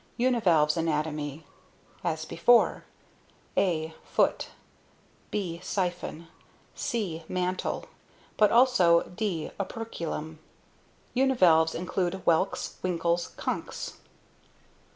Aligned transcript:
UNIVALVE'S 0.17 0.77
anatomy: 0.77 1.45
As 2.03 2.25
before, 2.25 2.85
a) 3.55 3.93
foot, 4.03 4.47
b) 5.29 5.59
siphon, 5.61 6.27
c) 6.73 7.23
mantle, 7.29 7.85
but 8.35 8.51
also 8.51 9.03
d) 9.03 9.51
operculum. 9.59 10.39
Univalves 11.15 11.75
include 11.75 12.15
whelks, 12.25 12.77
winkles, 12.81 13.29
conchs. 13.37 13.97